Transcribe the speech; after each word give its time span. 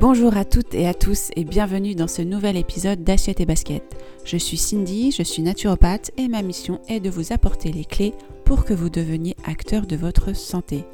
Bonjour 0.00 0.34
à 0.34 0.46
toutes 0.46 0.74
et 0.74 0.88
à 0.88 0.94
tous 0.94 1.28
et 1.36 1.44
bienvenue 1.44 1.94
dans 1.94 2.08
ce 2.08 2.22
nouvel 2.22 2.56
épisode 2.56 3.04
d'Assiette 3.04 3.40
et 3.40 3.44
Basket. 3.44 3.82
Je 4.24 4.38
suis 4.38 4.56
Cindy, 4.56 5.12
je 5.12 5.22
suis 5.22 5.42
naturopathe 5.42 6.10
et 6.16 6.26
ma 6.26 6.40
mission 6.40 6.80
est 6.88 7.00
de 7.00 7.10
vous 7.10 7.34
apporter 7.34 7.70
les 7.70 7.84
clés 7.84 8.14
pour 8.46 8.64
que 8.64 8.72
vous 8.72 8.88
deveniez 8.88 9.36
acteur 9.44 9.86
de 9.86 9.96
votre 9.96 10.34
santé. 10.34 10.86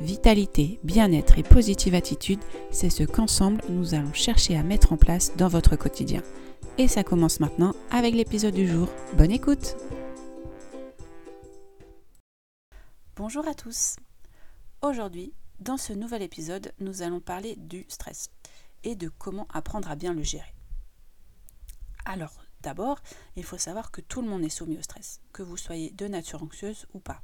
Vitalité, 0.00 0.78
bien-être 0.84 1.38
et 1.38 1.42
positive 1.42 1.94
attitude, 1.94 2.40
c'est 2.70 2.90
ce 2.90 3.04
qu'ensemble 3.04 3.62
nous 3.70 3.94
allons 3.94 4.12
chercher 4.12 4.54
à 4.58 4.62
mettre 4.62 4.92
en 4.92 4.98
place 4.98 5.32
dans 5.38 5.48
votre 5.48 5.76
quotidien. 5.76 6.20
Et 6.76 6.88
ça 6.88 7.04
commence 7.04 7.40
maintenant 7.40 7.72
avec 7.90 8.14
l'épisode 8.14 8.52
du 8.52 8.68
jour. 8.68 8.88
Bonne 9.16 9.32
écoute 9.32 9.76
Bonjour 13.16 13.48
à 13.48 13.54
tous 13.54 13.96
Aujourd'hui, 14.82 15.32
dans 15.58 15.78
ce 15.78 15.94
nouvel 15.94 16.20
épisode, 16.20 16.72
nous 16.80 17.00
allons 17.00 17.20
parler 17.20 17.56
du 17.56 17.86
stress 17.88 18.28
et 18.84 18.94
de 18.94 19.08
comment 19.08 19.46
apprendre 19.52 19.90
à 19.90 19.96
bien 19.96 20.14
le 20.14 20.22
gérer. 20.22 20.54
Alors, 22.04 22.44
d'abord, 22.62 23.00
il 23.36 23.44
faut 23.44 23.58
savoir 23.58 23.90
que 23.90 24.00
tout 24.00 24.22
le 24.22 24.28
monde 24.28 24.44
est 24.44 24.48
soumis 24.48 24.78
au 24.78 24.82
stress, 24.82 25.20
que 25.32 25.42
vous 25.42 25.56
soyez 25.56 25.90
de 25.90 26.06
nature 26.08 26.42
anxieuse 26.42 26.86
ou 26.94 27.00
pas. 27.00 27.22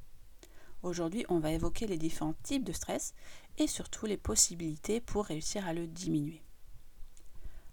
Aujourd'hui, 0.83 1.25
on 1.29 1.41
va 1.41 1.51
évoquer 1.51 1.87
les 1.87 1.99
différents 1.99 2.37
types 2.45 2.65
de 2.65 2.73
stress 2.73 3.15
et 3.57 3.67
surtout 3.67 4.07
les 4.07 4.17
possibilités 4.17 5.01
pour 5.01 5.25
réussir 5.25 5.67
à 5.67 5.73
le 5.73 5.87
diminuer. 5.87 6.43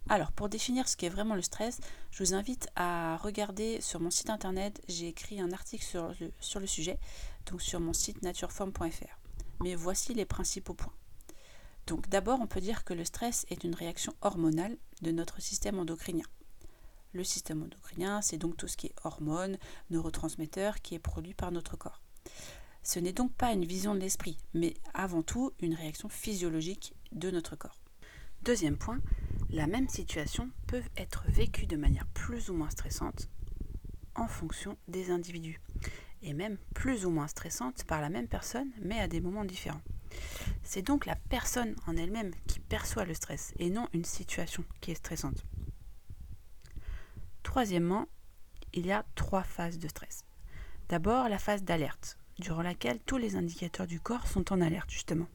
Alors, 0.07 0.31
pour 0.31 0.49
définir 0.49 0.87
ce 0.87 0.97
qu'est 0.97 1.09
vraiment 1.09 1.35
le 1.35 1.41
stress, 1.41 1.79
je 2.11 2.23
vous 2.23 2.33
invite 2.33 2.67
à 2.75 3.17
regarder 3.17 3.81
sur 3.81 3.99
mon 3.99 4.11
site 4.11 4.29
internet, 4.29 4.81
j'ai 4.87 5.07
écrit 5.07 5.39
un 5.39 5.51
article 5.51 5.83
sur 5.83 6.13
le, 6.59 6.67
sujet, 6.67 6.99
donc 7.47 7.61
sur 7.61 7.79
mon 7.79 7.93
site 7.93 8.21
natureform.fr 8.21 9.25
mais 9.61 9.75
voici 9.75 10.13
les 10.13 10.25
principaux 10.25 10.73
points. 10.73 10.93
Donc 11.87 12.09
d'abord, 12.09 12.39
on 12.41 12.47
peut 12.47 12.61
dire 12.61 12.83
que 12.83 12.93
le 12.93 13.05
stress 13.05 13.45
est 13.49 13.63
une 13.63 13.75
réaction 13.75 14.13
hormonale 14.21 14.77
de 15.01 15.11
notre 15.11 15.41
système 15.41 15.79
endocrinien. 15.79 16.25
Le 17.13 17.23
système 17.23 17.63
endocrinien, 17.63 18.21
c'est 18.21 18.37
donc 18.37 18.57
tout 18.57 18.67
ce 18.67 18.75
qui 18.75 18.87
est 18.87 18.95
hormones, 19.03 19.57
neurotransmetteurs 19.89 20.81
qui 20.81 20.95
est 20.95 20.99
produit 20.99 21.33
par 21.33 21.51
notre 21.51 21.77
corps. 21.77 22.01
Ce 22.83 22.99
n'est 22.99 23.13
donc 23.13 23.33
pas 23.33 23.51
une 23.51 23.65
vision 23.65 23.95
de 23.95 23.99
l'esprit, 23.99 24.37
mais 24.53 24.73
avant 24.93 25.23
tout 25.23 25.51
une 25.59 25.73
réaction 25.73 26.09
physiologique 26.09 26.93
de 27.11 27.31
notre 27.31 27.55
corps. 27.55 27.79
Deuxième 28.43 28.77
point, 28.77 28.99
la 29.49 29.65
même 29.65 29.89
situation 29.89 30.49
peut 30.67 30.83
être 30.97 31.23
vécue 31.27 31.65
de 31.65 31.77
manière 31.77 32.05
plus 32.07 32.49
ou 32.49 32.53
moins 32.53 32.69
stressante 32.69 33.29
en 34.15 34.27
fonction 34.27 34.77
des 34.87 35.11
individus 35.11 35.61
et 36.21 36.33
même 36.33 36.57
plus 36.73 37.05
ou 37.05 37.09
moins 37.09 37.27
stressante 37.27 37.83
par 37.85 38.01
la 38.01 38.09
même 38.09 38.27
personne, 38.27 38.71
mais 38.81 38.99
à 38.99 39.07
des 39.07 39.21
moments 39.21 39.45
différents. 39.45 39.81
C'est 40.65 40.81
donc 40.81 41.05
la 41.05 41.15
personne 41.15 41.75
en 41.85 41.95
elle-même 41.95 42.33
qui 42.47 42.59
perçoit 42.59 43.05
le 43.05 43.13
stress 43.13 43.53
et 43.59 43.69
non 43.69 43.87
une 43.93 44.03
situation 44.03 44.65
qui 44.81 44.91
est 44.91 44.95
stressante. 44.95 45.45
Troisièmement, 47.43 48.07
il 48.73 48.87
y 48.87 48.91
a 48.91 49.05
trois 49.13 49.43
phases 49.43 49.77
de 49.77 49.87
stress. 49.87 50.25
D'abord, 50.89 51.29
la 51.29 51.37
phase 51.37 51.63
d'alerte, 51.63 52.17
durant 52.39 52.63
laquelle 52.63 52.99
tous 52.99 53.17
les 53.17 53.35
indicateurs 53.35 53.85
du 53.85 53.99
corps 53.99 54.27
sont 54.27 54.51
en 54.51 54.59
alerte, 54.59 54.89
justement. 54.89 55.27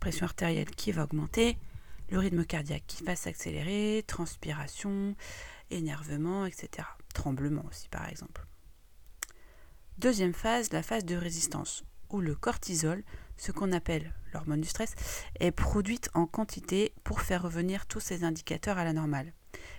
Pression 0.00 0.26
artérielle 0.26 0.70
qui 0.70 0.90
va 0.90 1.04
augmenter, 1.04 1.56
le 2.10 2.18
rythme 2.18 2.44
cardiaque 2.44 2.84
qui 2.86 3.04
va 3.04 3.14
s'accélérer, 3.14 4.04
transpiration, 4.06 5.14
énervement, 5.70 6.46
etc. 6.46 6.86
Tremblement 7.14 7.64
aussi, 7.68 7.88
par 7.88 8.08
exemple. 8.08 8.44
Deuxième 9.98 10.34
phase, 10.34 10.72
la 10.72 10.82
phase 10.82 11.04
de 11.04 11.16
résistance, 11.16 11.84
où 12.10 12.20
le 12.20 12.34
cortisol, 12.34 13.04
ce 13.38 13.52
qu'on 13.52 13.72
appelle 13.72 14.12
l'hormone 14.34 14.60
du 14.60 14.68
stress, 14.68 14.94
est 15.40 15.50
produite 15.50 16.10
en 16.14 16.26
quantité 16.26 16.92
pour 17.04 17.22
faire 17.22 17.42
revenir 17.42 17.86
tous 17.86 18.00
ces 18.00 18.24
indicateurs 18.24 18.78
à 18.78 18.84
la 18.84 18.92
normale. 18.92 19.32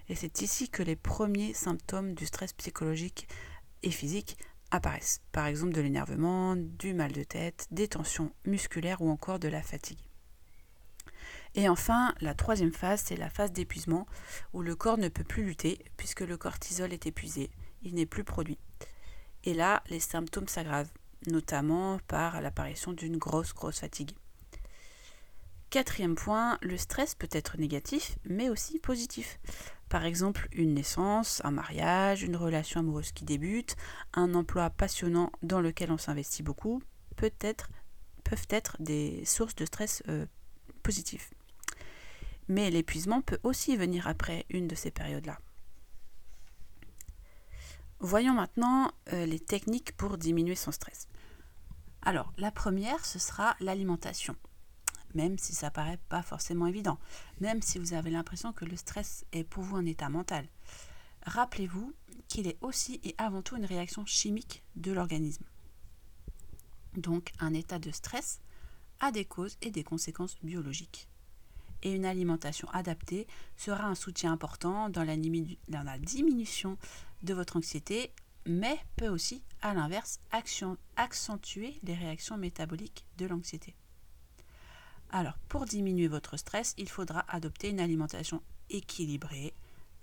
Et 0.08 0.16
c'est 0.16 0.42
ici 0.42 0.70
que 0.70 0.82
les 0.82 0.96
premiers 0.96 1.54
symptômes 1.54 2.16
du 2.16 2.26
stress 2.26 2.54
psychologique 2.54 3.28
et 3.84 3.92
physique 3.92 4.38
apparaissent, 4.72 5.22
par 5.32 5.46
exemple 5.46 5.74
de 5.74 5.82
l'énervement, 5.82 6.56
du 6.56 6.94
mal 6.94 7.12
de 7.12 7.24
tête, 7.24 7.68
des 7.72 7.88
tensions 7.88 8.32
musculaires 8.46 9.02
ou 9.02 9.10
encore 9.10 9.40
de 9.40 9.48
la 9.48 9.62
fatigue. 9.62 10.00
Et 11.56 11.68
enfin, 11.68 12.14
la 12.22 12.36
troisième 12.36 12.72
phase, 12.72 13.04
c'est 13.06 13.16
la 13.16 13.30
phase 13.30 13.52
d'épuisement, 13.52 14.06
où 14.54 14.62
le 14.62 14.76
corps 14.76 14.98
ne 14.98 15.10
peut 15.10 15.24
plus 15.24 15.44
lutter 15.44 15.80
puisque 15.98 16.22
le 16.22 16.38
cortisol 16.38 16.94
est 16.94 17.08
épuisé, 17.08 17.50
il 17.82 17.96
n'est 17.96 18.06
plus 18.06 18.24
produit. 18.24 18.60
Et 19.46 19.54
là, 19.54 19.84
les 19.90 20.00
symptômes 20.00 20.48
s'aggravent, 20.48 20.92
notamment 21.32 22.00
par 22.08 22.42
l'apparition 22.42 22.94
d'une 22.94 23.18
grosse, 23.18 23.54
grosse 23.54 23.80
fatigue. 23.80 24.12
Quatrième 25.70 26.16
point, 26.16 26.58
le 26.62 26.78
stress 26.78 27.14
peut 27.14 27.30
être 27.32 27.58
négatif, 27.58 28.18
mais 28.26 28.50
aussi 28.50 28.80
positif. 28.80 29.40
Par 29.88 30.04
exemple, 30.04 30.48
une 30.52 30.74
naissance, 30.74 31.42
un 31.44 31.52
mariage, 31.52 32.24
une 32.24 32.36
relation 32.36 32.80
amoureuse 32.80 33.12
qui 33.12 33.24
débute, 33.24 33.76
un 34.14 34.34
emploi 34.34 34.70
passionnant 34.72 35.32
dans 35.44 35.62
lequel 35.62 35.92
on 35.92 35.98
s'investit 35.98 36.42
beaucoup, 36.42 36.82
peuvent 37.16 37.32
être 38.50 38.78
des 38.80 39.24
sources 39.26 39.56
de 39.56 39.66
stress 39.66 40.02
euh, 40.08 40.26
positifs. 40.82 41.32
Mais 42.48 42.72
l'épuisement 42.72 43.22
peut 43.22 43.40
aussi 43.44 43.78
venir 43.78 44.08
après 44.08 44.46
une 44.50 44.68
de 44.68 44.76
ces 44.76 44.90
périodes-là. 44.90 45.40
Voyons 48.00 48.34
maintenant 48.34 48.92
euh, 49.14 49.26
les 49.26 49.40
techniques 49.40 49.96
pour 49.98 50.18
diminuer 50.18 50.56
son 50.56 50.72
stress. 50.72 51.08
Alors, 52.02 52.34
la 52.38 52.52
première, 52.52 53.06
ce 53.06 53.20
sera 53.20 53.56
l'alimentation. 53.60 54.36
Même 55.16 55.38
si 55.38 55.54
ça 55.54 55.72
paraît 55.72 56.00
pas 56.10 56.22
forcément 56.22 56.68
évident, 56.68 57.00
même 57.40 57.62
si 57.62 57.80
vous 57.80 57.94
avez 57.94 58.12
l'impression 58.12 58.54
que 58.54 58.66
le 58.66 58.76
stress 58.76 59.26
est 59.32 59.44
pour 59.44 59.64
vous 59.64 59.76
un 59.76 59.86
état 59.86 60.10
mental. 60.10 60.48
Rappelez-vous 61.26 61.94
qu'il 62.28 62.48
est 62.48 62.58
aussi 62.62 63.00
et 63.04 63.16
avant 63.18 63.42
tout 63.42 63.58
une 63.58 63.66
réaction 63.66 64.06
chimique 64.06 64.64
de 64.76 64.92
l'organisme. 64.92 65.44
Donc, 66.96 67.32
un 67.40 67.54
état 67.54 67.80
de 67.80 67.92
stress 67.92 68.40
a 69.00 69.12
des 69.12 69.26
causes 69.26 69.58
et 69.62 69.72
des 69.72 69.84
conséquences 69.84 70.38
biologiques. 70.44 71.08
Et 71.82 71.94
une 71.94 72.06
alimentation 72.06 72.70
adaptée 72.72 73.28
sera 73.56 73.86
un 73.86 73.96
soutien 73.96 74.34
important 74.34 74.90
dans 74.90 75.04
la, 75.04 75.16
diminution 75.98 76.78
de 77.24 77.34
votre 77.34 77.58
anxiété, 77.58 78.12
mais 78.46 78.78
peut 78.98 79.08
aussi, 79.08 79.44
à 79.62 79.74
l'inverse, 79.74 80.20
accentuer 80.96 81.80
les 81.84 81.96
réactions 81.96 82.38
métaboliques 82.38 83.06
de 83.18 83.26
l'anxiété. 83.26 83.76
Alors, 85.12 85.38
pour 85.48 85.66
diminuer 85.66 86.08
votre 86.08 86.38
stress, 86.38 86.76
il 86.78 86.88
faudra 86.88 87.26
adopter 87.28 87.70
une 87.70 87.80
alimentation 87.80 88.42
équilibrée, 88.70 89.54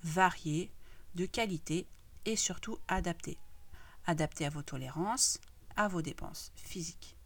variée, 0.03 0.71
de 1.15 1.27
qualité 1.27 1.87
et 2.25 2.37
surtout 2.37 2.79
adaptée. 2.89 3.39
Adaptée 4.07 4.47
à 4.47 4.51
vos 4.51 4.63
tolérances, 4.63 5.41
à 5.77 5.89
vos 5.89 6.03
dépenses 6.03 6.53
physiques. 6.57 7.17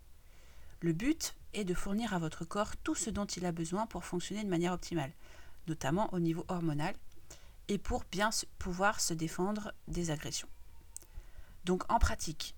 Le 0.80 0.92
but 0.92 1.34
est 1.52 1.64
de 1.64 1.74
fournir 1.74 2.14
à 2.14 2.18
votre 2.18 2.44
corps 2.44 2.76
tout 2.78 2.94
ce 2.94 3.10
dont 3.10 3.26
il 3.26 3.44
a 3.46 3.52
besoin 3.52 3.86
pour 3.86 4.04
fonctionner 4.04 4.44
de 4.44 4.48
manière 4.48 4.72
optimale, 4.72 5.12
notamment 5.66 6.12
au 6.14 6.20
niveau 6.20 6.44
hormonal 6.48 6.94
et 7.68 7.78
pour 7.78 8.04
bien 8.10 8.30
pouvoir 8.58 9.00
se 9.00 9.14
défendre 9.14 9.72
des 9.88 10.10
agressions. 10.10 10.48
Donc 11.64 11.90
en 11.92 11.98
pratique, 11.98 12.54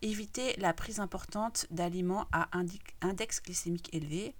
évitez 0.00 0.54
la 0.56 0.72
prise 0.72 1.00
importante 1.00 1.66
d'aliments 1.70 2.26
à 2.32 2.48
index 3.00 3.42
glycémique 3.42 3.92
élevé, 3.94 4.34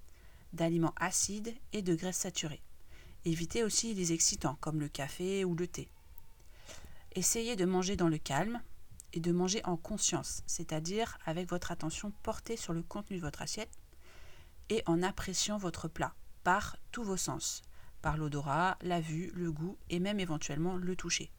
d'aliments 0.51 0.93
acides 0.97 1.53
et 1.73 1.81
de 1.81 1.95
graisses 1.95 2.17
saturées. 2.17 2.61
Évitez 3.25 3.63
aussi 3.63 3.93
les 3.93 4.11
excitants 4.11 4.57
comme 4.59 4.79
le 4.79 4.89
café 4.89 5.45
ou 5.45 5.55
le 5.55 5.67
thé. 5.67 5.87
Essayez 7.15 7.55
de 7.55 7.65
manger 7.65 7.95
dans 7.95 8.09
le 8.09 8.17
calme 8.17 8.61
et 9.13 9.19
de 9.19 9.31
manger 9.31 9.61
en 9.65 9.77
conscience, 9.77 10.41
c'est-à-dire 10.47 11.17
avec 11.25 11.49
votre 11.49 11.71
attention 11.71 12.11
portée 12.23 12.57
sur 12.57 12.73
le 12.73 12.81
contenu 12.81 13.17
de 13.17 13.21
votre 13.21 13.41
assiette 13.41 13.71
et 14.69 14.81
en 14.87 15.03
appréciant 15.03 15.57
votre 15.57 15.87
plat 15.87 16.15
par 16.43 16.77
tous 16.91 17.03
vos 17.03 17.17
sens, 17.17 17.61
par 18.01 18.17
l'odorat, 18.17 18.77
la 18.81 18.99
vue, 18.99 19.31
le 19.35 19.51
goût 19.51 19.77
et 19.89 19.99
même 19.99 20.19
éventuellement 20.19 20.75
le 20.75 20.95
toucher. 20.95 21.31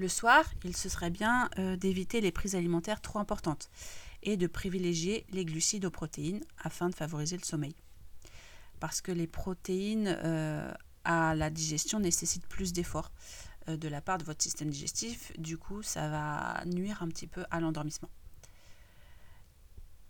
Le 0.00 0.08
soir, 0.08 0.46
il 0.64 0.74
se 0.74 0.88
serait 0.88 1.10
bien 1.10 1.50
euh, 1.58 1.76
d'éviter 1.76 2.22
les 2.22 2.32
prises 2.32 2.54
alimentaires 2.54 3.02
trop 3.02 3.18
importantes 3.18 3.68
et 4.22 4.38
de 4.38 4.46
privilégier 4.46 5.26
les 5.30 5.44
glucides 5.44 5.84
aux 5.84 5.90
protéines 5.90 6.42
afin 6.56 6.88
de 6.88 6.94
favoriser 6.94 7.36
le 7.36 7.44
sommeil. 7.44 7.74
Parce 8.78 9.02
que 9.02 9.12
les 9.12 9.26
protéines 9.26 10.16
euh, 10.24 10.72
à 11.04 11.34
la 11.34 11.50
digestion 11.50 12.00
nécessitent 12.00 12.46
plus 12.46 12.72
d'efforts 12.72 13.12
euh, 13.68 13.76
de 13.76 13.88
la 13.88 14.00
part 14.00 14.16
de 14.16 14.24
votre 14.24 14.42
système 14.42 14.70
digestif, 14.70 15.38
du 15.38 15.58
coup 15.58 15.82
ça 15.82 16.08
va 16.08 16.64
nuire 16.64 17.02
un 17.02 17.08
petit 17.08 17.26
peu 17.26 17.44
à 17.50 17.60
l'endormissement. 17.60 18.08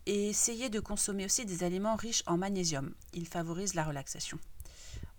Et 0.07 0.29
essayez 0.29 0.71
de 0.71 0.79
consommer 0.79 1.25
aussi 1.25 1.45
des 1.47 1.65
aliments 1.65 1.97
riches 1.97 2.23
en 2.27 2.37
magnésium. 2.37 2.95
Il 3.13 3.27
favorise 3.27 3.75
la 3.75 3.83
relaxation. 3.83 4.39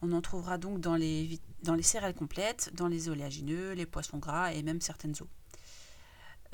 On 0.01 0.11
en 0.13 0.21
trouvera 0.21 0.57
donc 0.57 0.79
dans 0.79 0.95
les, 0.95 1.39
dans 1.63 1.75
les 1.75 1.83
céréales 1.83 2.15
complètes, 2.15 2.71
dans 2.73 2.87
les 2.87 3.09
oléagineux, 3.09 3.73
les 3.73 3.85
poissons 3.85 4.17
gras 4.17 4.53
et 4.53 4.63
même 4.63 4.81
certaines 4.81 5.13
eaux. 5.21 5.29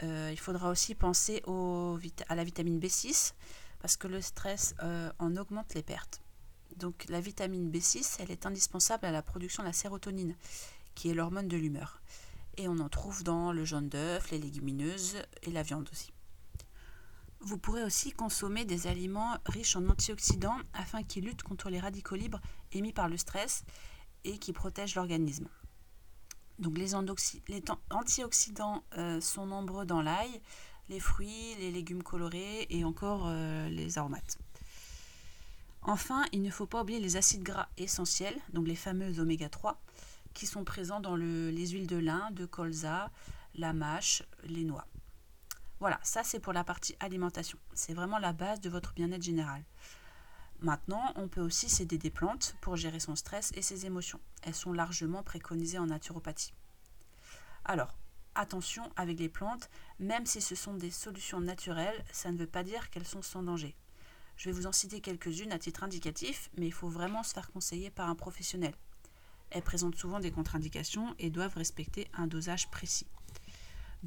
Euh, 0.04 0.30
il 0.32 0.40
faudra 0.40 0.70
aussi 0.70 0.96
penser 0.96 1.42
à 2.28 2.36
la 2.36 2.44
vitamine 2.44 2.80
B6 2.80 3.34
parce 3.80 3.98
que 3.98 4.08
le 4.08 4.22
stress 4.22 4.76
euh, 4.84 5.12
en 5.20 5.36
augmente 5.38 5.74
les 5.74 5.84
pertes. 5.84 6.22
Donc 6.76 7.06
la 7.10 7.22
vitamine 7.22 7.72
B6, 7.72 8.18
elle 8.20 8.32
est 8.32 8.46
indispensable 8.46 9.06
à 9.06 9.12
la 9.12 9.22
production 9.22 9.64
de 9.64 9.68
la 9.68 9.74
sérotonine, 9.74 10.36
qui 10.94 11.10
est 11.10 11.14
l'hormone 11.14 11.48
de 11.48 11.58
l'humeur. 11.58 12.02
Et 12.58 12.68
on 12.68 12.80
en 12.80 12.90
trouve 12.90 13.24
dans 13.24 13.52
le 13.52 13.66
jaune 13.66 13.90
d'œuf, 13.90 14.32
les 14.32 14.40
légumineuses 14.40 15.18
et 15.44 15.52
la 15.52 15.64
viande 15.64 15.90
aussi. 15.92 16.12
Vous 17.40 17.58
pourrez 17.58 17.84
aussi 17.84 18.12
consommer 18.12 18.66
des 18.66 18.88
aliments 18.88 19.38
riches 19.46 19.76
en 19.76 19.88
antioxydants 19.88 20.58
afin 20.74 21.04
qu'ils 21.04 21.26
luttent 21.26 21.44
contre 21.44 21.70
les 21.70 21.80
radicaux 21.80 22.16
libres 22.16 22.42
émis 22.72 22.94
par 22.94 23.08
le 23.08 23.18
stress 23.18 23.64
et 24.24 24.40
qui 24.40 24.54
protègent 24.54 24.96
l'organisme. 24.96 25.48
Donc 26.60 26.78
les, 26.78 26.96
antioxydants 26.96 28.84
euh, 28.98 29.22
sont 29.22 29.46
nombreux 29.46 29.86
dans 29.86 30.02
l'ail, 30.02 30.42
les 30.90 31.00
fruits, 31.00 31.56
les 31.60 31.72
légumes 31.72 32.02
colorés 32.02 32.66
et 32.70 32.84
encore 32.84 33.26
euh, 33.28 33.70
les 33.70 34.00
aromates. 34.00 34.40
Enfin, 35.84 36.26
il 36.32 36.42
ne 36.42 36.50
faut 36.50 36.66
pas 36.66 36.82
oublier 36.82 37.00
les 37.00 37.16
acides 37.16 37.44
gras 37.44 37.70
essentiels, 37.78 38.38
donc 38.52 38.68
les 38.68 38.76
fameux 38.76 39.20
oméga 39.20 39.48
3, 39.48 39.80
qui 40.34 40.48
sont 40.48 40.64
présents 40.64 41.00
dans 41.00 41.16
les 41.16 41.68
huiles 41.68 41.88
de 41.88 41.98
lin, 41.98 42.30
de 42.32 42.46
colza, 42.46 43.12
la 43.56 43.74
mâche, 43.74 44.24
les 44.44 44.64
noix. 44.64 44.86
Voilà, 45.80 46.00
ça 46.02 46.24
c'est 46.24 46.40
pour 46.40 46.54
la 46.54 46.64
partie 46.64 46.96
alimentation. 47.00 47.60
C'est 47.74 47.94
vraiment 47.94 48.18
la 48.18 48.34
base 48.34 48.62
de 48.62 48.70
votre 48.70 48.94
bien-être 48.94 49.24
général. 49.24 49.64
Maintenant, 50.60 51.14
on 51.16 51.28
peut 51.28 51.42
aussi 51.42 51.70
s'aider 51.70 52.00
des 52.00 52.10
plantes 52.10 52.56
pour 52.62 52.76
gérer 52.76 53.00
son 53.00 53.16
stress 53.16 53.52
et 53.56 53.62
ses 53.62 53.86
émotions. 53.86 54.20
Elles 54.42 54.56
sont 54.56 54.74
largement 54.74 55.22
préconisées 55.22 55.78
en 55.78 55.86
naturopathie. 55.86 56.54
Alors, 57.64 57.96
attention 58.34 58.90
avec 58.96 59.20
les 59.20 59.30
plantes, 59.30 59.70
même 60.00 60.26
si 60.26 60.42
ce 60.42 60.56
sont 60.56 60.74
des 60.74 60.90
solutions 60.90 61.42
naturelles, 61.42 62.04
ça 62.12 62.32
ne 62.32 62.38
veut 62.38 62.48
pas 62.48 62.64
dire 62.64 62.90
qu'elles 62.90 63.06
sont 63.06 63.22
sans 63.22 63.44
danger. 63.44 63.76
Je 64.36 64.50
vais 64.50 64.56
vous 64.56 64.66
en 64.66 64.72
citer 64.72 65.00
quelques-unes 65.00 65.52
à 65.52 65.60
titre 65.60 65.84
indicatif, 65.84 66.50
mais 66.58 66.68
il 66.68 66.74
faut 66.74 66.90
vraiment 66.90 67.24
se 67.24 67.34
faire 67.34 67.52
conseiller 67.52 67.92
par 67.92 68.10
un 68.10 68.16
professionnel. 68.16 68.74
Elles 69.52 69.64
présentent 69.64 69.96
souvent 69.96 70.20
des 70.20 70.32
contre-indications 70.32 71.16
et 71.20 71.30
doivent 71.30 71.56
respecter 71.56 72.08
un 72.14 72.28
dosage 72.28 72.70
précis. 72.70 73.08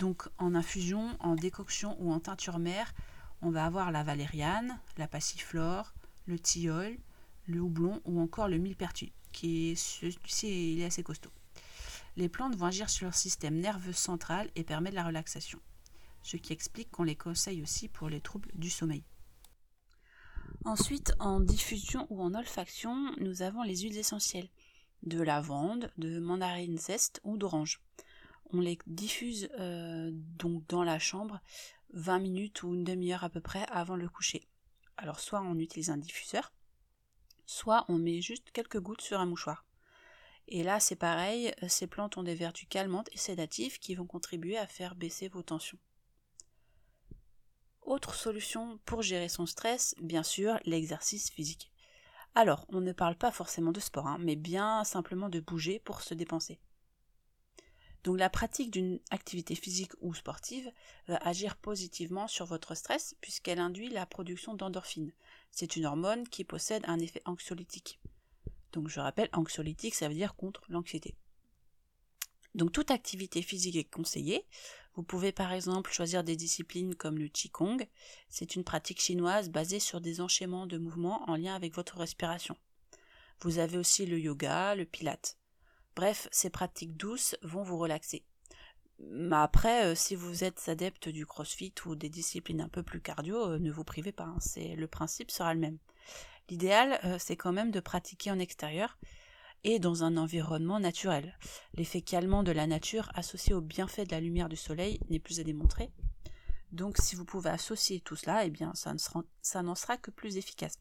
Donc 0.01 0.31
en 0.39 0.55
infusion, 0.55 1.15
en 1.21 1.35
décoction 1.35 1.95
ou 2.01 2.11
en 2.11 2.21
teinture 2.21 2.59
mère, 2.59 2.95
on 3.43 3.51
va 3.51 3.67
avoir 3.67 3.93
la 3.93 4.03
valériane, 4.03 4.81
la 4.97 5.07
passiflore, 5.07 5.93
le 6.25 6.39
tilleul, 6.39 6.99
le 7.47 7.61
houblon 7.61 8.01
ou 8.07 8.19
encore 8.19 8.49
le 8.49 8.57
millepertuis, 8.57 9.13
qui 9.31 9.73
est, 9.73 9.75
celui-ci 9.75 10.81
est 10.81 10.87
assez 10.87 11.03
costaud. 11.03 11.31
Les 12.17 12.31
plantes 12.31 12.57
vont 12.57 12.65
agir 12.65 12.89
sur 12.89 13.05
leur 13.05 13.15
système 13.15 13.61
nerveux 13.61 13.93
central 13.93 14.49
et 14.57 14.65
permettre 14.65 14.97
la 14.97 15.05
relaxation, 15.05 15.61
ce 16.23 16.39
qui 16.39 16.55
explique 16.55 16.91
qu'on 16.91 17.05
les 17.05 17.17
conseille 17.17 17.61
aussi 17.61 17.89
pour 17.89 18.09
les 18.09 18.23
troubles 18.23 18.51
du 18.55 18.71
sommeil. 18.71 19.05
Ensuite, 20.65 21.13
en 21.19 21.41
diffusion 21.41 22.07
ou 22.09 22.23
en 22.23 22.33
olfaction, 22.35 23.15
nous 23.19 23.43
avons 23.43 23.65
les 23.65 23.77
huiles 23.77 23.99
essentielles 23.99 24.49
de 25.03 25.21
lavande, 25.23 25.93
de 25.99 26.19
mandarine 26.21 26.79
zeste 26.79 27.21
ou 27.23 27.37
d'orange. 27.37 27.83
On 28.53 28.61
les 28.61 28.79
diffuse 28.87 29.49
euh, 29.59 30.11
donc 30.13 30.67
dans 30.69 30.83
la 30.83 30.99
chambre 30.99 31.41
20 31.93 32.19
minutes 32.19 32.63
ou 32.63 32.75
une 32.75 32.85
demi-heure 32.85 33.25
à 33.25 33.31
peu 33.31 33.41
près 33.41 33.65
avant 33.71 33.97
le 33.97 34.09
coucher. 34.09 34.49
Alors 34.97 35.21
soit 35.21 35.41
on 35.41 35.59
utilise 35.59 35.91
un 35.91 35.97
diffuseur, 35.97 36.53
soit 37.47 37.85
on 37.89 37.99
met 37.99 38.21
juste 38.21 38.51
quelques 38.51 38.81
gouttes 38.81 39.03
sur 39.03 39.21
un 39.21 39.27
mouchoir. 39.27 39.65
Et 40.49 40.63
là 40.63 40.81
c'est 40.81 40.97
pareil, 40.97 41.55
ces 41.69 41.87
plantes 41.87 42.17
ont 42.17 42.25
des 42.25 42.35
vertus 42.35 42.69
calmantes 42.69 43.09
et 43.13 43.19
sédatives 43.19 43.79
qui 43.79 43.95
vont 43.95 44.07
contribuer 44.07 44.59
à 44.59 44.67
faire 44.67 44.97
baisser 44.97 45.29
vos 45.29 45.43
tensions. 45.43 45.79
Autre 47.83 48.15
solution 48.15 48.79
pour 48.85 49.03
gérer 49.03 49.29
son 49.29 49.47
stress, 49.47 49.95
bien 50.01 50.23
sûr, 50.23 50.59
l'exercice 50.65 51.31
physique. 51.31 51.73
Alors, 52.35 52.65
on 52.69 52.81
ne 52.81 52.93
parle 52.93 53.17
pas 53.17 53.33
forcément 53.33 53.73
de 53.73 53.81
sport, 53.81 54.07
hein, 54.07 54.19
mais 54.21 54.37
bien 54.37 54.85
simplement 54.85 55.29
de 55.29 55.41
bouger 55.41 55.81
pour 55.81 56.01
se 56.03 56.15
dépenser. 56.15 56.61
Donc 58.05 58.19
la 58.19 58.31
pratique 58.31 58.71
d'une 58.71 58.99
activité 59.11 59.55
physique 59.55 59.93
ou 60.01 60.15
sportive 60.15 60.71
va 61.07 61.17
agir 61.17 61.57
positivement 61.57 62.29
sur 62.29 62.47
votre 62.47 62.75
stress 62.75 63.15
puisqu'elle 63.21 63.59
induit 63.59 63.91
la 63.91 64.07
production 64.07 64.55
d'endorphines. 64.55 65.13
C'est 65.51 65.77
une 65.77 65.87
hormone 65.87 66.27
qui 66.29 66.45
possède 66.45 66.85
un 66.87 66.99
effet 66.99 67.23
anxiolytique. 67.27 68.01
Donc 68.73 68.89
je 68.89 69.01
rappelle, 69.01 69.29
anxiolytique, 69.33 69.95
ça 69.95 70.09
veut 70.09 70.15
dire 70.15 70.35
contre 70.35 70.63
l'anxiété. 70.69 71.15
Donc 72.55 72.73
toute 72.73 72.91
activité 72.91 73.43
physique 73.43 73.77
est 73.77 73.85
conseillée. 73.85 74.47
Vous 74.95 75.03
pouvez 75.03 75.31
par 75.31 75.53
exemple 75.53 75.93
choisir 75.93 76.25
des 76.25 76.37
disciplines 76.37 76.95
comme 76.95 77.19
le 77.19 77.29
Qigong. 77.29 77.87
C'est 78.29 78.57
une 78.57 78.65
pratique 78.65 79.01
chinoise 79.01 79.51
basée 79.51 79.79
sur 79.79 80.01
des 80.01 80.21
enchaînements 80.21 80.67
de 80.67 80.79
mouvements 80.79 81.29
en 81.29 81.37
lien 81.37 81.55
avec 81.55 81.75
votre 81.75 81.99
respiration. 81.99 82.57
Vous 83.41 83.59
avez 83.59 83.79
aussi 83.79 84.05
le 84.05 84.19
yoga, 84.19 84.75
le 84.75 84.85
pilate. 84.85 85.40
Bref, 85.97 86.29
ces 86.31 86.51
pratiques 86.51 86.97
douces 86.97 87.37
vont 87.43 87.63
vous 87.63 87.79
relaxer. 87.79 88.25
Mais 88.99 89.37
après, 89.37 89.87
euh, 89.87 89.95
si 89.95 90.15
vous 90.15 90.45
êtes 90.45 90.69
adepte 90.69 91.09
du 91.09 91.25
crossfit 91.25 91.75
ou 91.87 91.95
des 91.95 92.11
disciplines 92.11 92.61
un 92.61 92.69
peu 92.69 92.83
plus 92.83 93.01
cardio, 93.01 93.53
euh, 93.53 93.59
ne 93.59 93.71
vous 93.71 93.85
privez 93.85 94.13
pas, 94.13 94.25
hein. 94.25 94.39
le 94.57 94.87
principe 94.87 95.31
sera 95.31 95.55
le 95.55 95.61
même. 95.61 95.79
L'idéal, 96.49 97.01
euh, 97.05 97.17
c'est 97.19 97.37
quand 97.37 97.53
même 97.53 97.71
de 97.71 97.81
pratiquer 97.81 98.31
en 98.31 98.39
extérieur 98.39 98.99
et 99.65 99.79
dans 99.79 100.05
un 100.05 100.17
environnement 100.17 100.81
naturel. 100.81 101.39
L'effet 101.75 102.03
calmant 102.03 102.43
de 102.43 102.53
la 102.53 102.67
nature 102.67 103.11
associé 103.15 103.55
au 103.55 103.61
bienfait 103.61 104.05
de 104.05 104.13
la 104.13 104.21
lumière 104.21 104.49
du 104.49 104.57
soleil 104.57 105.01
n'est 105.09 105.19
plus 105.19 105.41
à 105.41 105.45
démontrer. 105.45 105.91
Donc 106.73 106.99
si 106.99 107.17
vous 107.17 107.25
pouvez 107.25 107.51
associer 107.51 108.01
tout 108.01 108.17
cela, 108.17 108.45
eh 108.45 108.51
bien 108.51 108.73
ça 108.75 109.63
n'en 109.63 109.75
sera 109.75 109.97
que 109.97 110.11
plus 110.11 110.37
efficace. 110.37 110.79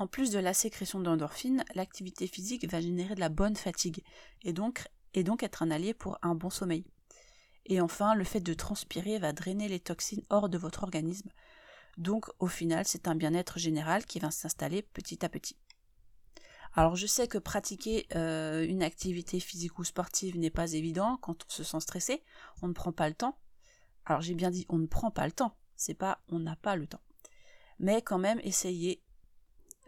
En 0.00 0.06
plus 0.06 0.30
de 0.30 0.38
la 0.38 0.54
sécrétion 0.54 0.98
d'endorphines, 0.98 1.62
l'activité 1.74 2.26
physique 2.26 2.66
va 2.66 2.80
générer 2.80 3.14
de 3.14 3.20
la 3.20 3.28
bonne 3.28 3.54
fatigue 3.54 4.02
et 4.42 4.54
donc, 4.54 4.88
être 5.14 5.62
un 5.62 5.70
allié 5.70 5.92
pour 5.92 6.18
un 6.22 6.34
bon 6.34 6.48
sommeil. 6.48 6.86
Et 7.66 7.82
enfin, 7.82 8.14
le 8.14 8.24
fait 8.24 8.40
de 8.40 8.54
transpirer 8.54 9.18
va 9.18 9.34
drainer 9.34 9.68
les 9.68 9.78
toxines 9.78 10.24
hors 10.30 10.48
de 10.48 10.56
votre 10.56 10.84
organisme. 10.84 11.28
Donc 11.98 12.30
au 12.38 12.46
final, 12.46 12.86
c'est 12.86 13.08
un 13.08 13.14
bien-être 13.14 13.58
général 13.58 14.06
qui 14.06 14.20
va 14.20 14.30
s'installer 14.30 14.80
petit 14.80 15.22
à 15.22 15.28
petit. 15.28 15.58
Alors 16.72 16.96
je 16.96 17.06
sais 17.06 17.28
que 17.28 17.36
pratiquer 17.36 18.06
euh, 18.14 18.66
une 18.66 18.82
activité 18.82 19.38
physique 19.38 19.78
ou 19.78 19.84
sportive 19.84 20.38
n'est 20.38 20.48
pas 20.48 20.72
évident 20.72 21.18
quand 21.18 21.44
on 21.44 21.50
se 21.50 21.62
sent 21.62 21.80
stressé, 21.80 22.22
on 22.62 22.68
ne 22.68 22.72
prend 22.72 22.92
pas 22.92 23.10
le 23.10 23.14
temps. 23.14 23.38
Alors 24.06 24.22
j'ai 24.22 24.34
bien 24.34 24.50
dit 24.50 24.64
on 24.70 24.78
ne 24.78 24.86
prend 24.86 25.10
pas 25.10 25.26
le 25.26 25.32
temps, 25.32 25.58
c'est 25.76 25.92
pas 25.92 26.22
on 26.28 26.38
n'a 26.38 26.56
pas 26.56 26.74
le 26.74 26.86
temps. 26.86 27.02
Mais 27.78 28.00
quand 28.00 28.18
même 28.18 28.40
essayez. 28.44 29.02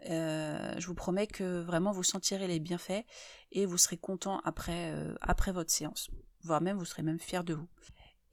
Euh, 0.09 0.75
je 0.77 0.87
vous 0.87 0.95
promets 0.95 1.27
que 1.27 1.61
vraiment 1.61 1.91
vous 1.91 2.03
sentirez 2.03 2.47
les 2.47 2.59
bienfaits 2.59 3.05
et 3.51 3.65
vous 3.65 3.77
serez 3.77 3.97
content 3.97 4.39
après, 4.43 4.91
euh, 4.91 5.15
après 5.21 5.51
votre 5.51 5.71
séance. 5.71 6.09
Voire 6.41 6.61
même 6.61 6.77
vous 6.77 6.85
serez 6.85 7.03
même 7.03 7.19
fier 7.19 7.43
de 7.43 7.53
vous. 7.53 7.67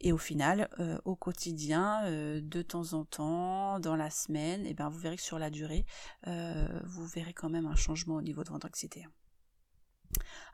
Et 0.00 0.12
au 0.12 0.18
final, 0.18 0.70
euh, 0.80 0.98
au 1.04 1.14
quotidien, 1.14 2.10
de 2.10 2.62
temps 2.62 2.94
en 2.94 3.04
temps, 3.04 3.80
dans 3.80 3.96
la 3.96 4.08
semaine, 4.08 4.64
et 4.64 4.70
eh 4.70 4.74
ben 4.74 4.88
vous 4.88 4.98
verrez 4.98 5.16
que 5.16 5.22
sur 5.22 5.38
la 5.38 5.50
durée, 5.50 5.84
vous 6.24 7.06
verrez 7.06 7.34
quand 7.34 7.50
même 7.50 7.66
un 7.66 7.76
changement 7.76 8.14
au 8.14 8.22
niveau 8.22 8.42
de 8.42 8.48
votre 8.48 8.66
anxiété. 8.66 9.06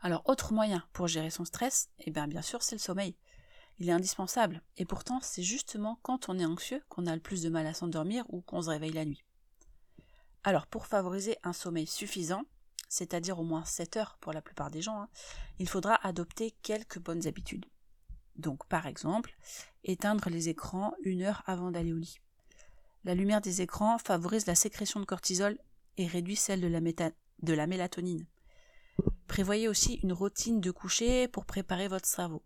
Alors, 0.03 0.23
autre 0.27 0.53
moyen 0.53 0.85
pour 0.93 1.07
gérer 1.07 1.31
son 1.31 1.45
stress, 1.45 1.91
et 2.01 2.05
eh 2.09 2.11
bien 2.11 2.27
bien 2.27 2.43
sûr, 2.43 2.61
c'est 2.61 2.75
le 2.75 2.81
sommeil. 2.81 3.17
Il 3.79 3.89
est 3.89 3.93
indispensable. 3.93 4.63
Et 4.79 4.85
pourtant, 4.85 5.21
c'est 5.23 5.45
justement 5.45 5.99
quand 6.03 6.29
on 6.29 6.39
est 6.39 6.45
anxieux 6.45 6.83
qu'on 6.89 7.07
a 7.07 7.15
le 7.15 7.23
plus 7.23 7.43
de 7.43 7.49
mal 7.49 7.67
à 7.67 7.75
s'endormir 7.75 8.25
ou 8.29 8.41
qu'on 8.41 8.63
se 8.63 8.71
réveille 8.71 8.93
la 8.93 9.05
nuit. 9.05 9.23
Alors, 10.47 10.69
pour 10.69 10.87
favoriser 10.87 11.37
un 11.43 11.53
sommeil 11.53 11.89
suffisant, 11.89 12.45
c'est-à-dire 12.89 13.41
au 13.41 13.43
moins 13.43 13.65
7 13.65 13.97
heures 13.97 14.17
pour 14.21 14.33
la 14.33 14.41
plupart 14.41 14.71
des 14.71 14.81
gens, 14.81 15.01
hein, 15.01 15.09
il 15.59 15.69
faudra 15.69 15.97
adopter 16.07 16.53
quelques 16.63 17.01
bonnes 17.01 17.27
habitudes. 17.27 17.67
Donc 18.37 18.65
par 18.69 18.87
exemple, 18.87 19.35
éteindre 19.83 20.31
les 20.31 20.49
écrans 20.49 20.95
une 21.03 21.23
heure 21.23 21.43
avant 21.47 21.73
d'aller 21.73 21.93
au 21.93 21.97
lit. 21.97 22.21
La 23.03 23.17
lumière 23.17 23.41
des 23.41 23.61
écrans 23.61 23.99
favorise 23.99 24.47
la 24.47 24.55
sécrétion 24.55 25.01
de 25.01 25.05
cortisol 25.05 25.59
et 25.97 26.07
réduit 26.07 26.37
celle 26.37 26.61
de 26.61 26.69
la, 26.69 26.81
de 26.81 27.53
la 27.53 27.67
mélatonine. 27.67 28.25
Prévoyez 29.27 29.67
aussi 29.67 29.95
une 30.05 30.13
routine 30.13 30.61
de 30.61 30.71
coucher 30.71 31.27
pour 31.27 31.45
préparer 31.45 31.89
votre 31.89 32.07
cerveau. 32.07 32.45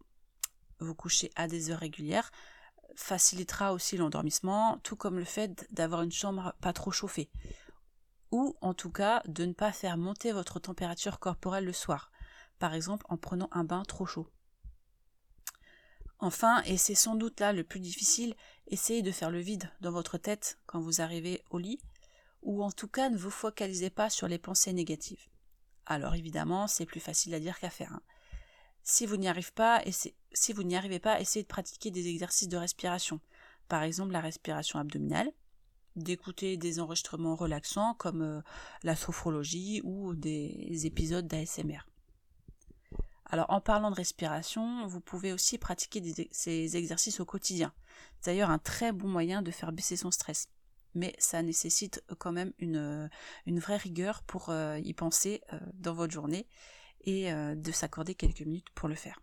Vous 0.78 0.95
coucher 0.95 1.30
à 1.37 1.49
des 1.49 1.71
heures 1.71 1.80
régulières 1.80 2.30
facilitera 2.97 3.75
aussi 3.75 3.99
l'endormissement, 3.99 4.78
tout 4.83 4.97
comme 4.97 5.19
le 5.19 5.26
fait 5.26 5.66
d'avoir 5.71 6.00
une 6.00 6.12
chambre 6.12 6.54
pas 6.62 6.73
trop 6.73 6.92
chauffée. 6.92 7.28
Ou 8.30 8.56
en 8.60 8.75
tout 8.75 8.90
cas 8.90 9.22
de 9.26 9.44
ne 9.44 9.52
pas 9.52 9.72
faire 9.72 9.96
monter 9.96 10.32
votre 10.32 10.60
température 10.60 11.18
corporelle 11.18 11.64
le 11.64 11.72
soir, 11.72 12.10
par 12.58 12.75
exemple 12.75 13.06
en 13.08 13.16
prenant 13.16 13.49
un 13.52 13.64
bain 13.64 13.82
trop 13.84 14.06
chaud. 14.06 14.28
Enfin, 16.18 16.62
et 16.64 16.76
c'est 16.76 16.94
sans 16.94 17.14
doute 17.14 17.40
là 17.40 17.52
le 17.52 17.64
plus 17.64 17.80
difficile, 17.80 18.34
essayez 18.66 19.02
de 19.02 19.10
faire 19.10 19.30
le 19.30 19.40
vide 19.40 19.70
dans 19.80 19.90
votre 19.90 20.18
tête 20.18 20.58
quand 20.66 20.80
vous 20.80 21.00
arrivez 21.00 21.42
au 21.50 21.58
lit, 21.58 21.80
ou 22.42 22.62
en 22.62 22.70
tout 22.70 22.88
cas 22.88 23.08
ne 23.08 23.16
vous 23.16 23.30
focalisez 23.30 23.90
pas 23.90 24.10
sur 24.10 24.28
les 24.28 24.38
pensées 24.38 24.72
négatives. 24.72 25.28
Alors 25.87 26.14
évidemment, 26.14 26.66
c'est 26.66 26.87
plus 26.87 27.00
facile 27.00 27.34
à 27.34 27.40
dire 27.40 27.58
qu'à 27.58 27.70
faire. 27.70 27.92
Hein. 27.94 28.02
Si 28.82 29.06
vous 29.06 29.16
n'y 29.16 29.28
arrivez 29.28 29.50
pas, 29.54 29.82
si 30.32 30.52
vous 30.52 30.62
n'y 30.62 30.76
arrivez 30.76 31.00
pas, 31.00 31.20
essayez 31.20 31.42
de 31.42 31.49
pratiquer 31.49 31.90
des 31.90 32.08
exercices 32.08 32.49
de 32.49 32.56
respiration. 32.56 33.20
Par 33.68 33.82
exemple, 33.82 34.12
la 34.12 34.20
respiration 34.20 34.78
abdominale, 34.78 35.30
d'écouter 35.97 36.56
des 36.56 36.80
enregistrements 36.80 37.37
relaxants 37.37 37.94
comme 37.94 38.23
euh, 38.23 38.40
la 38.82 38.97
sophrologie 38.97 39.80
ou 39.85 40.14
des 40.14 40.87
épisodes 40.87 41.26
d'ASMR. 41.26 41.80
Alors 43.26 43.47
en 43.50 43.61
parlant 43.61 43.90
de 43.90 43.97
respiration, 43.97 44.87
vous 44.87 45.00
pouvez 45.00 45.32
aussi 45.32 45.59
pratiquer 45.59 46.28
ces 46.32 46.76
exercices 46.76 47.20
au 47.20 47.25
quotidien. 47.25 47.73
C'est 48.20 48.32
d'ailleurs 48.32 48.50
un 48.50 48.59
très 48.59 48.92
bon 48.92 49.09
moyen 49.09 49.42
de 49.42 49.50
faire 49.50 49.73
baisser 49.73 49.97
son 49.97 50.11
stress. 50.11 50.49
Mais 50.94 51.14
ça 51.18 51.40
nécessite 51.42 52.02
quand 52.18 52.32
même 52.32 52.52
une, 52.59 53.09
une 53.47 53.61
vraie 53.61 53.76
rigueur 53.76 54.25
pour 54.25 54.49
euh, 54.49 54.78
y 54.78 54.92
penser 54.92 55.42
euh, 55.52 55.61
dans 55.75 55.94
votre 55.94 56.12
journée 56.12 56.49
et 57.04 57.32
de 57.32 57.73
s'accorder 57.73 58.14
quelques 58.14 58.42
minutes 58.42 58.68
pour 58.75 58.87
le 58.87 58.94
faire. 58.94 59.23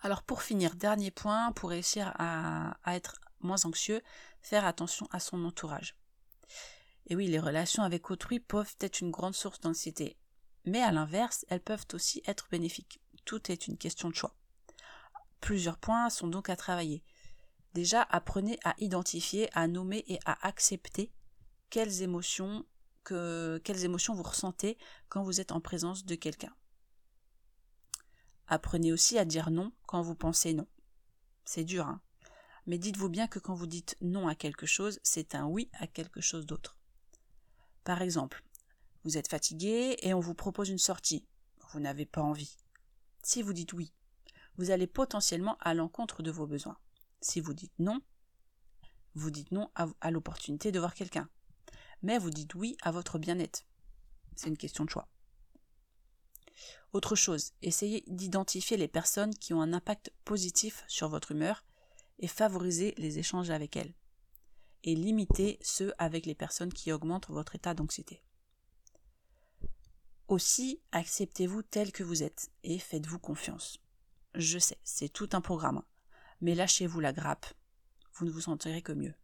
Alors 0.00 0.24
pour 0.24 0.42
finir, 0.42 0.74
dernier 0.74 1.12
point, 1.12 1.52
pour 1.52 1.70
réussir 1.70 2.12
à 2.18 2.76
être 2.88 3.20
moins 3.40 3.64
anxieux, 3.64 4.02
faire 4.46 4.64
attention 4.64 5.08
à 5.10 5.18
son 5.18 5.44
entourage. 5.44 5.96
Et 7.06 7.16
oui, 7.16 7.26
les 7.26 7.40
relations 7.40 7.82
avec 7.82 8.10
autrui 8.12 8.38
peuvent 8.38 8.76
être 8.80 9.00
une 9.00 9.10
grande 9.10 9.34
source 9.34 9.60
d'anxiété. 9.60 10.16
Mais 10.64 10.80
à 10.82 10.92
l'inverse, 10.92 11.44
elles 11.48 11.62
peuvent 11.62 11.86
aussi 11.92 12.22
être 12.26 12.48
bénéfiques. 12.48 13.00
Tout 13.24 13.50
est 13.50 13.66
une 13.66 13.76
question 13.76 14.08
de 14.08 14.14
choix. 14.14 14.36
Plusieurs 15.40 15.78
points 15.78 16.10
sont 16.10 16.28
donc 16.28 16.48
à 16.48 16.54
travailler. 16.54 17.02
Déjà, 17.74 18.02
apprenez 18.02 18.58
à 18.62 18.74
identifier, 18.78 19.48
à 19.52 19.66
nommer 19.66 20.04
et 20.06 20.20
à 20.24 20.46
accepter 20.46 21.12
quelles 21.68 22.02
émotions, 22.02 22.64
que, 23.02 23.60
quelles 23.64 23.84
émotions 23.84 24.14
vous 24.14 24.22
ressentez 24.22 24.78
quand 25.08 25.24
vous 25.24 25.40
êtes 25.40 25.50
en 25.50 25.60
présence 25.60 26.04
de 26.04 26.14
quelqu'un. 26.14 26.54
Apprenez 28.46 28.92
aussi 28.92 29.18
à 29.18 29.24
dire 29.24 29.50
non 29.50 29.72
quand 29.86 30.02
vous 30.02 30.14
pensez 30.14 30.54
non. 30.54 30.68
C'est 31.44 31.64
dur, 31.64 31.86
hein 31.86 32.00
mais 32.66 32.78
dites-vous 32.78 33.08
bien 33.08 33.28
que 33.28 33.38
quand 33.38 33.54
vous 33.54 33.66
dites 33.66 33.96
non 34.00 34.28
à 34.28 34.34
quelque 34.34 34.66
chose, 34.66 34.98
c'est 35.02 35.34
un 35.34 35.46
oui 35.46 35.70
à 35.74 35.86
quelque 35.86 36.20
chose 36.20 36.46
d'autre. 36.46 36.76
Par 37.84 38.02
exemple, 38.02 38.42
vous 39.04 39.16
êtes 39.16 39.28
fatigué 39.28 39.96
et 40.02 40.14
on 40.14 40.20
vous 40.20 40.34
propose 40.34 40.68
une 40.68 40.78
sortie. 40.78 41.24
Vous 41.70 41.80
n'avez 41.80 42.06
pas 42.06 42.22
envie. 42.22 42.56
Si 43.22 43.42
vous 43.42 43.52
dites 43.52 43.72
oui, 43.72 43.92
vous 44.56 44.70
allez 44.70 44.86
potentiellement 44.86 45.56
à 45.60 45.74
l'encontre 45.74 46.22
de 46.22 46.30
vos 46.30 46.46
besoins. 46.46 46.78
Si 47.20 47.40
vous 47.40 47.54
dites 47.54 47.78
non, 47.78 48.00
vous 49.14 49.30
dites 49.30 49.52
non 49.52 49.70
à, 49.74 50.10
l'opportunité 50.10 50.72
de 50.72 50.78
voir 50.78 50.94
quelqu'un. 50.94 51.28
Mais 52.02 52.18
vous 52.18 52.30
dites 52.30 52.54
oui 52.54 52.76
à 52.82 52.90
votre 52.90 53.18
bien-être. 53.18 53.64
C'est 54.34 54.48
une 54.48 54.58
question 54.58 54.84
de 54.84 54.90
choix. 54.90 55.08
Autre 56.92 57.14
chose, 57.14 57.52
essayez 57.62 58.02
d'identifier 58.08 58.76
les 58.76 58.88
personnes 58.88 59.34
qui 59.34 59.54
ont 59.54 59.62
un 59.62 59.72
impact 59.72 60.12
positif 60.24 60.84
sur 60.88 61.08
votre 61.08 61.32
humeur 61.32 61.64
et 62.18 62.28
favoriser 62.28 62.94
les 62.96 63.18
échanges 63.18 63.50
avec 63.50 63.76
elles. 63.76 63.94
Et 64.84 64.94
limiter 64.94 65.58
ceux 65.62 65.92
avec 65.98 66.26
les 66.26 66.34
personnes 66.34 66.72
qui 66.72 66.92
augmentent 66.92 67.28
votre 67.28 67.54
état 67.54 67.74
d'anxiété. 67.74 68.22
Aussi, 70.28 70.80
acceptez-vous 70.92 71.62
tel 71.62 71.92
que 71.92 72.02
vous 72.02 72.22
êtes 72.22 72.50
et 72.64 72.78
faites-vous 72.78 73.18
confiance. 73.18 73.78
Je 74.34 74.58
sais, 74.58 74.78
c'est 74.82 75.08
tout 75.08 75.28
un 75.32 75.40
programme, 75.40 75.82
mais 76.40 76.54
lâchez-vous 76.54 77.00
la 77.00 77.12
grappe, 77.12 77.46
vous 78.14 78.26
ne 78.26 78.30
vous 78.30 78.42
sentirez 78.42 78.82
que 78.82 78.92
mieux. 78.92 79.14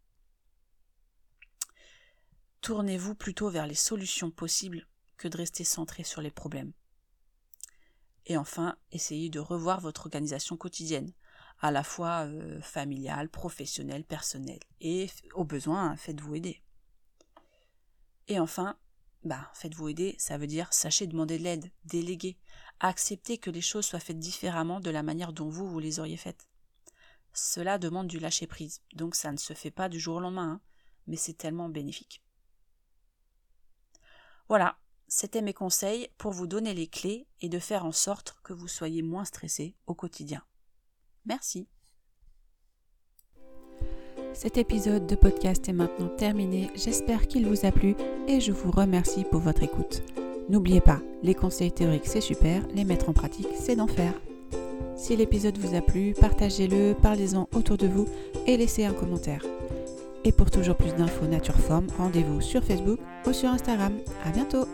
Tournez-vous 2.60 3.16
plutôt 3.16 3.50
vers 3.50 3.66
les 3.66 3.74
solutions 3.74 4.30
possibles 4.30 4.86
que 5.16 5.26
de 5.26 5.36
rester 5.36 5.64
centré 5.64 6.04
sur 6.04 6.20
les 6.20 6.30
problèmes. 6.30 6.72
Et 8.26 8.36
enfin, 8.36 8.76
essayez 8.92 9.30
de 9.30 9.40
revoir 9.40 9.80
votre 9.80 10.02
organisation 10.02 10.56
quotidienne, 10.56 11.12
à 11.62 11.70
la 11.70 11.84
fois 11.84 12.26
euh, 12.26 12.60
familiale, 12.60 13.28
professionnelle, 13.28 14.04
personnelle. 14.04 14.60
Et 14.80 15.08
au 15.34 15.44
besoin, 15.44 15.96
faites-vous 15.96 16.34
aider. 16.34 16.60
Et 18.26 18.40
enfin, 18.40 18.76
bah, 19.24 19.50
faites-vous 19.54 19.88
aider, 19.88 20.16
ça 20.18 20.36
veut 20.36 20.48
dire 20.48 20.72
sachez 20.72 21.06
demander 21.06 21.38
de 21.38 21.44
l'aide, 21.44 21.70
déléguer, 21.84 22.36
accepter 22.80 23.38
que 23.38 23.50
les 23.50 23.60
choses 23.60 23.86
soient 23.86 24.00
faites 24.00 24.18
différemment 24.18 24.80
de 24.80 24.90
la 24.90 25.04
manière 25.04 25.32
dont 25.32 25.48
vous, 25.48 25.68
vous 25.68 25.78
les 25.78 26.00
auriez 26.00 26.16
faites. 26.16 26.48
Cela 27.32 27.78
demande 27.78 28.08
du 28.08 28.18
lâcher-prise, 28.18 28.82
donc 28.94 29.14
ça 29.14 29.30
ne 29.30 29.38
se 29.38 29.54
fait 29.54 29.70
pas 29.70 29.88
du 29.88 30.00
jour 30.00 30.16
au 30.16 30.20
lendemain, 30.20 30.54
hein, 30.54 30.60
mais 31.06 31.16
c'est 31.16 31.38
tellement 31.38 31.68
bénéfique. 31.68 32.22
Voilà, 34.48 34.76
c'était 35.06 35.42
mes 35.42 35.54
conseils 35.54 36.08
pour 36.18 36.32
vous 36.32 36.48
donner 36.48 36.74
les 36.74 36.88
clés 36.88 37.28
et 37.40 37.48
de 37.48 37.58
faire 37.60 37.86
en 37.86 37.92
sorte 37.92 38.36
que 38.42 38.52
vous 38.52 38.68
soyez 38.68 39.02
moins 39.02 39.24
stressé 39.24 39.76
au 39.86 39.94
quotidien. 39.94 40.44
Merci. 41.26 41.66
Cet 44.34 44.56
épisode 44.56 45.06
de 45.06 45.14
podcast 45.14 45.68
est 45.68 45.74
maintenant 45.74 46.08
terminé. 46.08 46.70
J'espère 46.74 47.28
qu'il 47.28 47.46
vous 47.46 47.66
a 47.66 47.70
plu 47.70 47.94
et 48.28 48.40
je 48.40 48.52
vous 48.52 48.70
remercie 48.70 49.24
pour 49.24 49.40
votre 49.40 49.62
écoute. 49.62 50.02
N'oubliez 50.48 50.80
pas, 50.80 51.00
les 51.22 51.34
conseils 51.34 51.72
théoriques 51.72 52.06
c'est 52.06 52.20
super, 52.20 52.66
les 52.74 52.84
mettre 52.84 53.08
en 53.08 53.12
pratique 53.12 53.48
c'est 53.54 53.76
d'enfer. 53.76 54.14
Si 54.96 55.16
l'épisode 55.16 55.58
vous 55.58 55.76
a 55.76 55.80
plu, 55.80 56.14
partagez-le, 56.18 56.94
parlez-en 57.00 57.48
autour 57.54 57.76
de 57.76 57.86
vous 57.86 58.06
et 58.46 58.56
laissez 58.56 58.84
un 58.84 58.92
commentaire. 58.92 59.44
Et 60.24 60.32
pour 60.32 60.50
toujours 60.50 60.76
plus 60.76 60.94
d'infos 60.94 61.26
nature 61.26 61.58
forme, 61.58 61.88
rendez-vous 61.98 62.40
sur 62.40 62.62
Facebook 62.62 63.00
ou 63.26 63.32
sur 63.32 63.50
Instagram. 63.50 63.92
À 64.24 64.30
bientôt! 64.30 64.66